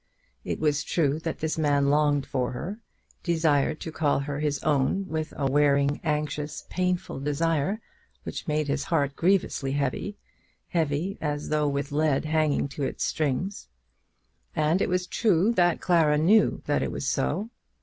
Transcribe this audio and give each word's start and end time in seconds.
It 0.43 0.59
was 0.59 0.83
true 0.83 1.19
that 1.19 1.37
this 1.41 1.59
man 1.59 1.91
longed 1.91 2.25
for 2.25 2.53
her, 2.53 2.79
desired 3.21 3.79
to 3.81 3.91
call 3.91 4.17
her 4.21 4.39
his 4.39 4.57
own, 4.63 5.05
with 5.07 5.31
a 5.37 5.45
wearing, 5.45 6.01
anxious, 6.03 6.65
painful 6.71 7.19
desire 7.19 7.79
which 8.23 8.47
made 8.47 8.67
his 8.67 8.85
heart 8.85 9.15
grievously 9.15 9.73
heavy, 9.73 10.17
heavy 10.69 11.19
as 11.21 11.49
though 11.49 11.67
with 11.67 11.91
lead 11.91 12.25
hanging 12.25 12.67
to 12.69 12.81
its 12.83 13.03
strings; 13.03 13.67
and 14.55 14.81
it 14.81 14.89
was 14.89 15.05
true 15.05 15.51
that 15.53 15.81
Clara 15.81 16.17
knew 16.17 16.63
that 16.65 16.81
it 16.81 16.91
was 16.91 17.07
so. 17.07 17.51